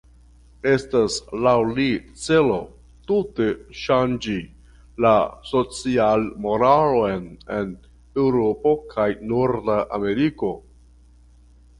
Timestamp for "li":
1.79-1.83